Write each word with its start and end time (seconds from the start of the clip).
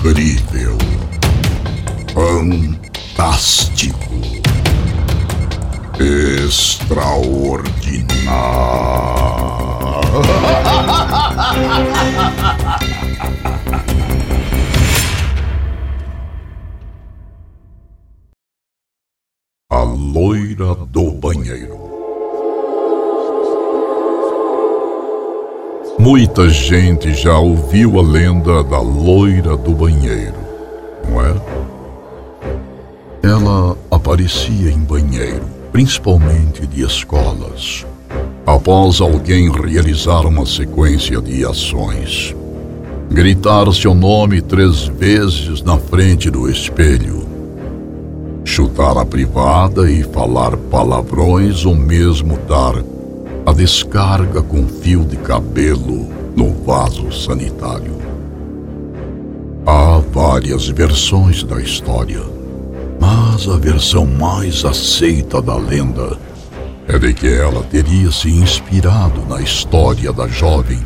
incrível, 0.00 0.78
fantástico, 2.14 3.98
extraordinário. 5.98 7.80
A 19.72 19.82
loira 19.84 20.74
do 20.74 21.12
banheiro. 21.12 21.89
Muita 25.98 26.48
gente 26.48 27.12
já 27.12 27.38
ouviu 27.38 27.98
a 27.98 28.02
lenda 28.02 28.62
da 28.64 28.80
loira 28.80 29.56
do 29.56 29.72
banheiro, 29.72 30.34
não 31.08 31.20
é? 31.20 31.34
Ela 33.22 33.76
aparecia 33.90 34.70
em 34.70 34.78
banheiro, 34.78 35.44
principalmente 35.70 36.66
de 36.66 36.82
escolas, 36.82 37.86
após 38.46 39.00
alguém 39.00 39.50
realizar 39.50 40.26
uma 40.26 40.46
sequência 40.46 41.20
de 41.20 41.44
ações. 41.44 42.34
Gritar 43.10 43.70
seu 43.74 43.94
nome 43.94 44.40
três 44.40 44.84
vezes 44.84 45.62
na 45.62 45.76
frente 45.76 46.30
do 46.30 46.48
espelho. 46.48 47.28
Chutar 48.44 48.96
a 48.96 49.04
privada 49.04 49.90
e 49.90 50.02
falar 50.02 50.56
palavrões 50.56 51.66
ou 51.66 51.74
mesmo 51.74 52.38
dar 52.48 52.82
a 53.46 53.52
descarga 53.52 54.42
com 54.42 54.66
fio 54.66 55.04
de 55.04 55.16
cabelo 55.16 56.08
no 56.36 56.52
vaso 56.64 57.10
sanitário. 57.12 57.98
Há 59.66 60.00
várias 60.12 60.68
versões 60.68 61.42
da 61.42 61.60
história, 61.60 62.22
mas 63.00 63.48
a 63.48 63.56
versão 63.56 64.06
mais 64.06 64.64
aceita 64.64 65.40
da 65.40 65.56
lenda 65.56 66.18
é 66.86 66.98
de 66.98 67.14
que 67.14 67.28
ela 67.28 67.62
teria 67.64 68.10
se 68.10 68.28
inspirado 68.30 69.24
na 69.28 69.40
história 69.40 70.12
da 70.12 70.26
jovem 70.26 70.84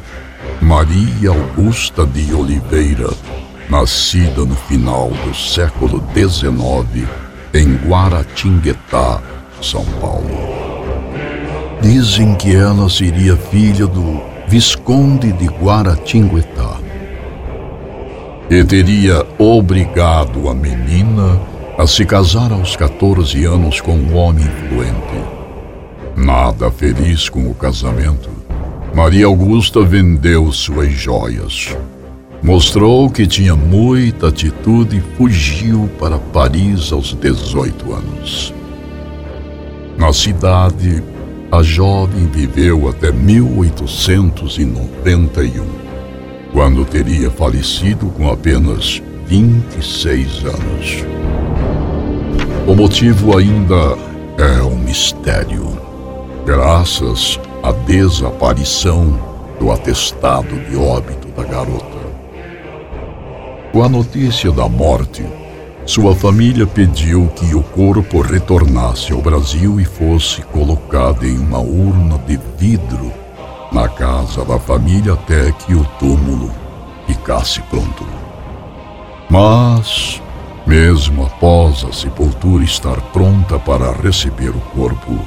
Maria 0.61 1.31
Augusta 1.31 2.06
de 2.06 2.33
Oliveira, 2.34 3.11
nascida 3.69 4.45
no 4.45 4.55
final 4.55 5.11
do 5.11 5.34
século 5.34 6.03
XIX 6.15 7.09
em 7.55 7.75
Guaratinguetá, 7.89 9.23
São 9.62 9.84
Paulo. 10.00 10.64
Dizem 11.80 12.34
que 12.34 12.55
ela 12.55 12.89
seria 12.89 13.36
filha 13.36 13.86
do 13.86 14.20
Visconde 14.48 15.33
de 15.33 15.47
Guaratinguetá. 15.47 16.78
E 18.50 18.62
teria 18.64 19.27
obrigado 19.39 20.48
a 20.48 20.55
menina 20.55 21.41
a 21.77 21.86
se 21.86 22.05
casar 22.05 22.53
aos 22.53 22.77
14 22.77 23.44
anos 23.44 23.81
com 23.81 23.92
um 23.92 24.16
homem 24.16 24.44
influente. 24.44 25.25
Nada 26.16 26.70
feliz 26.70 27.28
com 27.28 27.50
o 27.50 27.55
casamento, 27.55 28.31
Maria 28.94 29.27
Augusta 29.27 29.83
vendeu 29.83 30.53
suas 30.53 30.92
joias. 30.92 31.77
Mostrou 32.41 33.11
que 33.11 33.27
tinha 33.27 33.56
muita 33.56 34.28
atitude 34.28 34.98
e 34.98 35.16
fugiu 35.16 35.91
para 35.98 36.19
Paris 36.19 36.92
aos 36.92 37.12
18 37.14 37.92
anos. 37.92 38.55
Na 39.98 40.12
cidade, 40.12 41.03
a 41.50 41.62
jovem 41.62 42.27
viveu 42.27 42.89
até 42.89 43.12
1891, 43.12 45.67
quando 46.53 46.84
teria 46.84 47.31
falecido 47.31 48.06
com 48.06 48.31
apenas 48.31 49.03
26 49.27 50.45
anos. 50.45 51.05
O 52.67 52.75
motivo 52.75 53.37
ainda 53.37 53.97
é 54.38 54.62
um 54.62 54.77
mistério, 54.77 55.78
graças 56.44 57.38
à 57.62 57.72
desaparição 57.72 59.19
do 59.61 59.71
atestado 59.71 60.59
de 60.69 60.76
óbito 60.76 61.28
da 61.28 61.44
garota. 61.44 62.05
Com 63.72 63.82
a 63.82 63.88
notícia 63.88 64.50
da 64.50 64.69
morte, 64.69 65.25
sua 65.87 66.15
família 66.15 66.67
pediu 66.67 67.28
que 67.37 67.55
o 67.55 67.62
corpo 67.62 68.22
retornasse 68.22 69.12
ao 69.12 69.21
Brasil 69.21 69.78
e 69.78 69.84
fosse 69.84 70.41
colocado 70.41 71.27
em 71.27 71.37
uma 71.37 71.59
urna 71.59 72.17
de 72.27 72.41
vidro 72.59 73.12
na 73.71 73.87
casa 73.87 74.44
da 74.47 74.59
família 74.59 75.12
até 75.12 75.53
que 75.53 75.75
o 75.75 75.84
túmulo 75.99 76.50
ficasse 77.06 77.61
pronto. 77.62 78.06
Mas, 79.28 80.23
mesmo 80.67 81.27
após 81.27 81.84
a 81.84 81.93
sepultura 81.93 82.65
estar 82.65 82.99
pronta 83.12 83.59
para 83.59 83.93
receber 83.93 84.50
o 84.50 84.61
corpo, 84.75 85.19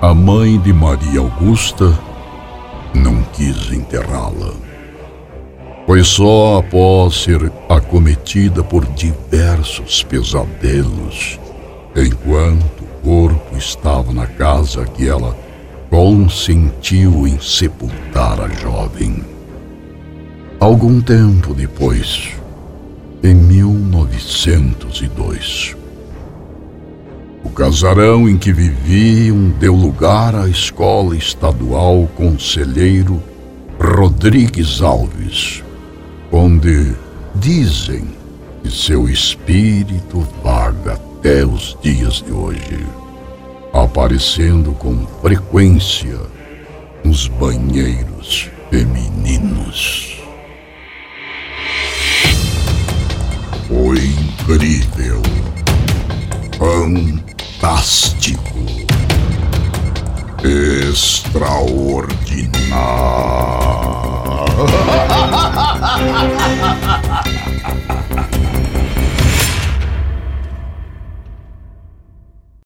a 0.00 0.14
mãe 0.14 0.58
de 0.58 0.72
Maria 0.72 1.20
Augusta 1.20 1.92
não 2.94 3.22
quis 3.34 3.70
enterrá-la. 3.72 4.52
Foi 5.86 6.02
só 6.02 6.58
após 6.58 7.14
ser 7.14 7.50
acometida 7.76 8.64
por 8.64 8.86
diversos 8.86 10.02
pesadelos, 10.04 11.38
enquanto 11.94 12.82
o 12.82 12.86
corpo 13.02 13.54
estava 13.56 14.12
na 14.12 14.26
casa 14.26 14.84
que 14.84 15.08
ela 15.08 15.34
consentiu 15.90 17.26
em 17.26 17.40
sepultar 17.40 18.38
a 18.40 18.48
jovem. 18.48 19.24
Algum 20.58 21.00
tempo 21.00 21.54
depois, 21.54 22.32
em 23.22 23.34
1902, 23.34 25.76
o 27.44 27.50
casarão 27.50 28.28
em 28.28 28.36
que 28.36 28.52
viviam 28.52 29.50
deu 29.60 29.74
lugar 29.74 30.34
à 30.34 30.48
escola 30.48 31.16
estadual 31.16 32.08
Conselheiro 32.16 33.22
Rodrigues 33.78 34.82
Alves 34.82 35.62
onde 36.30 36.94
dizem 37.40 38.04
que 38.62 38.70
seu 38.70 39.08
espírito 39.08 40.20
vaga 40.42 40.92
até 40.94 41.44
os 41.44 41.76
dias 41.82 42.22
de 42.22 42.32
hoje, 42.32 42.86
aparecendo 43.72 44.72
com 44.72 45.06
frequência 45.22 46.18
nos 47.04 47.28
banheiros 47.28 48.50
femininos. 48.70 50.16
Foi 53.68 53.98
incrível, 53.98 55.22
fantástico, 57.60 58.56
extraordinário. 60.42 63.06